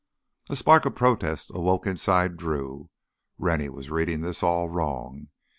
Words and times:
A 0.49 0.55
spark 0.55 0.85
of 0.87 0.95
protest 0.95 1.51
awoke 1.53 1.85
inside 1.85 2.35
Drew. 2.35 2.89
Rennie 3.37 3.69
was 3.69 3.91
reading 3.91 4.21
this 4.21 4.41
all 4.41 4.67
wrong. 4.67 5.27